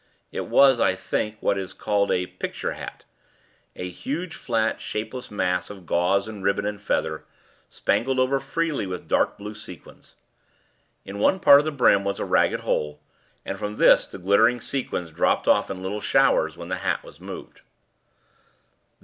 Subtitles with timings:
[0.31, 3.05] It was, I think, what is called a "picture hat"
[3.75, 7.23] a huge, flat, shapeless mass of gauze and ribbon and feather,
[7.69, 10.15] spangled over freely with dark blue sequins.
[11.05, 12.99] In one part of the brim was a ragged hole,
[13.45, 17.19] and from this the glittering sequins dropped off in little showers when the hat was
[17.21, 17.61] moved.